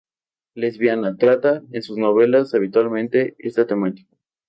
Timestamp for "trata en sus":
1.15-1.95